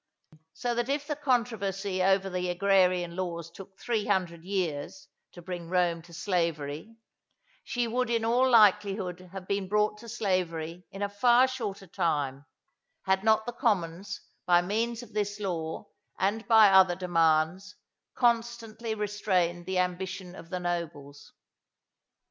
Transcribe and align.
So 0.55 0.73
that 0.73 0.89
if 0.89 1.05
the 1.05 1.15
controversy 1.15 2.01
over 2.01 2.27
the 2.27 2.49
Agrarian 2.49 3.15
Laws 3.15 3.51
took 3.51 3.77
three 3.79 4.05
hundred 4.07 4.43
years 4.43 5.07
to 5.33 5.43
bring 5.43 5.69
Rome 5.69 6.01
to 6.01 6.11
slavery, 6.11 6.95
she 7.63 7.87
would 7.87 8.09
in 8.09 8.25
all 8.25 8.49
likelihood 8.49 9.19
have 9.31 9.47
been 9.47 9.67
brought 9.67 9.99
to 9.99 10.09
slavery 10.09 10.87
in 10.89 11.03
a 11.03 11.07
far 11.07 11.47
shorter 11.47 11.85
time, 11.85 12.47
had 13.03 13.23
not 13.23 13.45
the 13.45 13.53
commons, 13.53 14.21
by 14.47 14.59
means 14.63 15.03
of 15.03 15.13
this 15.13 15.39
law, 15.39 15.85
and 16.17 16.47
by 16.47 16.69
other 16.71 16.95
demands, 16.95 17.75
constantly 18.15 18.95
restrained 18.95 19.67
the 19.67 19.77
ambition 19.77 20.33
of 20.33 20.49
the 20.49 20.59
nobles. 20.59 21.31